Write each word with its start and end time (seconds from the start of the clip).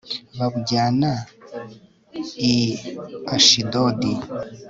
babujyana 0.37 1.11
i 2.49 2.53
ashidodi 3.35 4.11